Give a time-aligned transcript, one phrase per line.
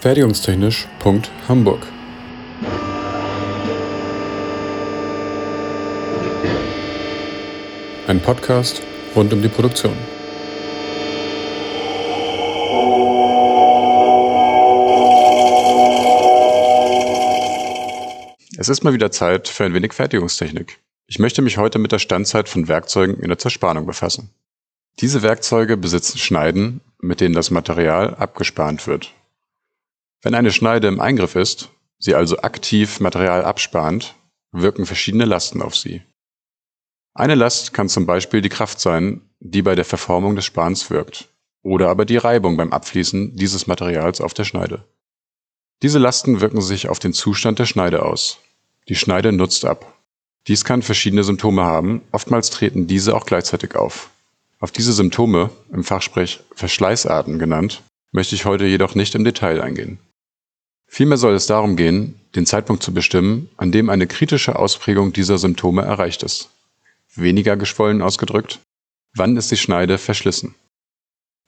[0.00, 1.86] Fertigungstechnisch.hamburg
[8.06, 8.80] Ein Podcast
[9.14, 9.92] rund um die Produktion.
[18.56, 20.78] Es ist mal wieder Zeit für ein wenig Fertigungstechnik.
[21.08, 24.30] Ich möchte mich heute mit der Standzeit von Werkzeugen in der Zerspannung befassen.
[25.00, 29.12] Diese Werkzeuge besitzen Schneiden, mit denen das Material abgespannt wird.
[30.22, 34.14] Wenn eine Schneide im Eingriff ist, sie also aktiv Material abspannt,
[34.52, 36.02] wirken verschiedene Lasten auf sie.
[37.14, 41.28] Eine Last kann zum Beispiel die Kraft sein, die bei der Verformung des Spans wirkt,
[41.62, 44.84] oder aber die Reibung beim Abfließen dieses Materials auf der Schneide.
[45.82, 48.38] Diese Lasten wirken sich auf den Zustand der Schneide aus.
[48.88, 49.98] Die Schneide nutzt ab.
[50.46, 54.10] Dies kann verschiedene Symptome haben, oftmals treten diese auch gleichzeitig auf.
[54.58, 57.82] Auf diese Symptome, im Fachsprech Verschleißarten genannt,
[58.12, 59.98] möchte ich heute jedoch nicht im Detail eingehen.
[60.92, 65.38] Vielmehr soll es darum gehen, den Zeitpunkt zu bestimmen, an dem eine kritische Ausprägung dieser
[65.38, 66.50] Symptome erreicht ist.
[67.14, 68.58] Weniger geschwollen ausgedrückt,
[69.14, 70.56] wann ist die Schneide verschlissen?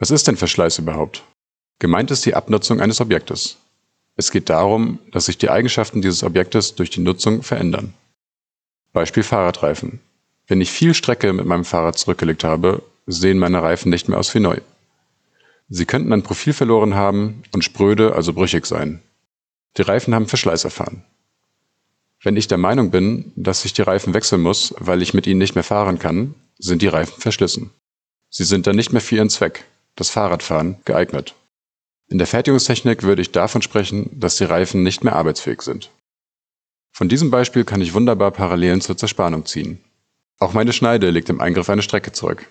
[0.00, 1.22] Was ist denn Verschleiß überhaupt?
[1.78, 3.58] Gemeint ist die Abnutzung eines Objektes.
[4.16, 7.94] Es geht darum, dass sich die Eigenschaften dieses Objektes durch die Nutzung verändern.
[8.92, 10.00] Beispiel Fahrradreifen.
[10.48, 14.34] Wenn ich viel Strecke mit meinem Fahrrad zurückgelegt habe, sehen meine Reifen nicht mehr aus
[14.34, 14.58] wie neu.
[15.68, 19.00] Sie könnten ein Profil verloren haben und spröde, also brüchig sein.
[19.78, 21.04] Die Reifen haben Verschleiß erfahren.
[22.22, 25.38] Wenn ich der Meinung bin, dass ich die Reifen wechseln muss, weil ich mit ihnen
[25.38, 27.70] nicht mehr fahren kann, sind die Reifen verschlissen.
[28.28, 31.34] Sie sind dann nicht mehr für ihren Zweck, das Fahrradfahren, geeignet.
[32.08, 35.90] In der Fertigungstechnik würde ich davon sprechen, dass die Reifen nicht mehr arbeitsfähig sind.
[36.90, 39.78] Von diesem Beispiel kann ich wunderbar Parallelen zur Zerspannung ziehen.
[40.40, 42.48] Auch meine Schneide legt im Eingriff eine Strecke zurück.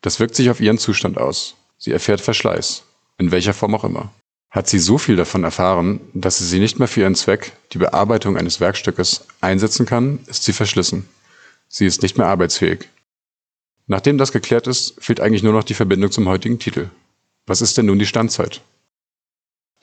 [0.00, 1.54] Das wirkt sich auf ihren Zustand aus.
[1.78, 2.82] Sie erfährt Verschleiß,
[3.18, 4.10] in welcher Form auch immer.
[4.56, 7.78] Hat sie so viel davon erfahren, dass sie sie nicht mehr für ihren Zweck, die
[7.78, 11.06] Bearbeitung eines Werkstückes, einsetzen kann, ist sie verschlissen.
[11.68, 12.88] Sie ist nicht mehr arbeitsfähig.
[13.86, 16.88] Nachdem das geklärt ist, fehlt eigentlich nur noch die Verbindung zum heutigen Titel.
[17.44, 18.62] Was ist denn nun die Standzeit?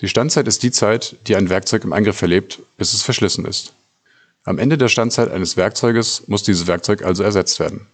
[0.01, 3.73] Die Standzeit ist die Zeit, die ein Werkzeug im Eingriff verlebt, bis es verschlissen ist.
[4.43, 7.85] Am Ende der Standzeit eines Werkzeuges muss dieses Werkzeug also ersetzt werden.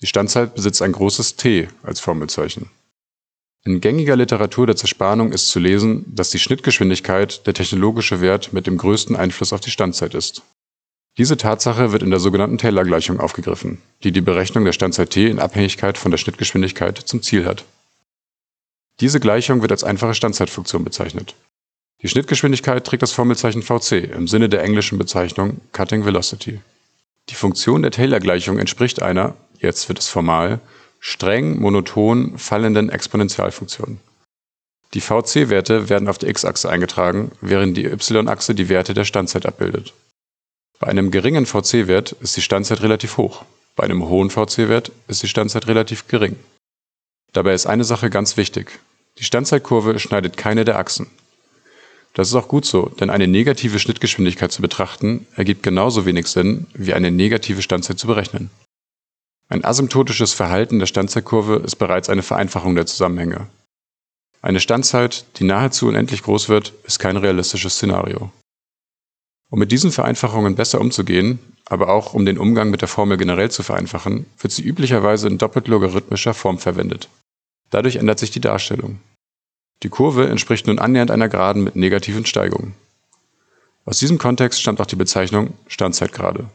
[0.00, 2.70] Die Standzeit besitzt ein großes T als Formelzeichen.
[3.66, 8.66] In gängiger Literatur der Zerspannung ist zu lesen, dass die Schnittgeschwindigkeit der technologische Wert mit
[8.66, 10.42] dem größten Einfluss auf die Standzeit ist.
[11.16, 15.38] Diese Tatsache wird in der sogenannten Taylor-Gleichung aufgegriffen, die die Berechnung der Standzeit t in
[15.38, 17.64] Abhängigkeit von der Schnittgeschwindigkeit zum Ziel hat.
[19.00, 21.34] Diese Gleichung wird als einfache Standzeitfunktion bezeichnet.
[22.02, 26.60] Die Schnittgeschwindigkeit trägt das Formelzeichen Vc im Sinne der englischen Bezeichnung Cutting Velocity.
[27.30, 30.60] Die Funktion der Taylor-Gleichung entspricht einer, jetzt wird es formal,
[31.06, 34.00] streng monoton fallenden Exponentialfunktion.
[34.94, 39.92] Die Vc-Werte werden auf der x-Achse eingetragen, während die y-Achse die Werte der Standzeit abbildet.
[40.78, 43.44] Bei einem geringen Vc-Wert ist die Standzeit relativ hoch,
[43.76, 46.36] bei einem hohen Vc-Wert ist die Standzeit relativ gering.
[47.34, 48.80] Dabei ist eine Sache ganz wichtig.
[49.18, 51.08] Die Standzeitkurve schneidet keine der Achsen.
[52.14, 56.66] Das ist auch gut so, denn eine negative Schnittgeschwindigkeit zu betrachten, ergibt genauso wenig Sinn,
[56.72, 58.48] wie eine negative Standzeit zu berechnen.
[59.48, 63.46] Ein asymptotisches Verhalten der Standzeitkurve ist bereits eine Vereinfachung der Zusammenhänge.
[64.40, 68.30] Eine Standzeit, die nahezu unendlich groß wird, ist kein realistisches Szenario.
[69.50, 73.50] Um mit diesen Vereinfachungen besser umzugehen, aber auch um den Umgang mit der Formel generell
[73.50, 77.08] zu vereinfachen, wird sie üblicherweise in doppelt logarithmischer Form verwendet.
[77.70, 79.00] Dadurch ändert sich die Darstellung.
[79.82, 82.74] Die Kurve entspricht nun annähernd einer Geraden mit negativen Steigungen.
[83.84, 86.46] Aus diesem Kontext stammt auch die Bezeichnung Standzeitgrade.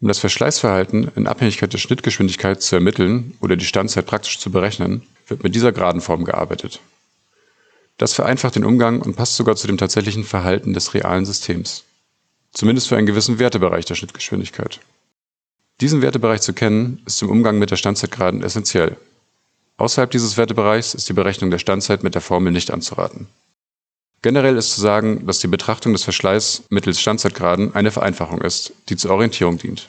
[0.00, 5.02] Um das Verschleißverhalten in Abhängigkeit der Schnittgeschwindigkeit zu ermitteln oder die Standzeit praktisch zu berechnen,
[5.26, 6.80] wird mit dieser Gradenform gearbeitet.
[7.96, 11.84] Das vereinfacht den Umgang und passt sogar zu dem tatsächlichen Verhalten des realen Systems.
[12.52, 14.80] Zumindest für einen gewissen Wertebereich der Schnittgeschwindigkeit.
[15.80, 18.96] Diesen Wertebereich zu kennen, ist im Umgang mit der Standzeitgraden essentiell,
[19.78, 23.26] Außerhalb dieses Wertebereichs ist die Berechnung der Standzeit mit der Formel nicht anzuraten.
[24.26, 28.96] Generell ist zu sagen, dass die Betrachtung des Verschleiß mittels Standzeitgraden eine Vereinfachung ist, die
[28.96, 29.88] zur Orientierung dient.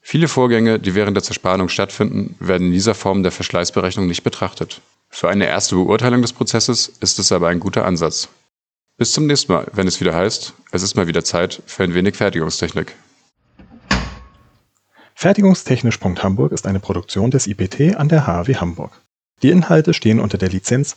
[0.00, 4.80] Viele Vorgänge, die während der Zerspannung stattfinden, werden in dieser Form der Verschleißberechnung nicht betrachtet.
[5.10, 8.30] Für eine erste Beurteilung des Prozesses ist es aber ein guter Ansatz.
[8.96, 11.94] Bis zum nächsten Mal, wenn es wieder heißt, es ist mal wieder Zeit für ein
[11.94, 12.96] wenig Fertigungstechnik.
[15.14, 19.00] Fertigungstechnisch.hamburg ist eine Produktion des IPT an der HAW Hamburg.
[19.44, 20.96] Die Inhalte stehen unter der Lizenz